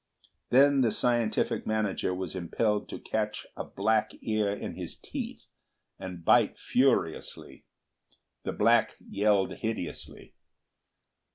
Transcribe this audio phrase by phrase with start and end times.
[0.49, 5.43] Then the scientific manager was impelled to catch a black ear in his teeth
[5.99, 7.65] and bite furiously.
[8.41, 10.33] The black yelled hideously.